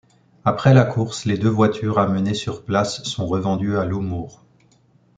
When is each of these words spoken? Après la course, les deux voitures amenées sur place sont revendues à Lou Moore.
Après 0.45 0.73
la 0.73 0.83
course, 0.83 1.25
les 1.25 1.37
deux 1.37 1.47
voitures 1.51 1.99
amenées 1.99 2.33
sur 2.33 2.65
place 2.65 3.03
sont 3.03 3.27
revendues 3.27 3.77
à 3.77 3.85
Lou 3.85 3.99
Moore. 4.01 4.43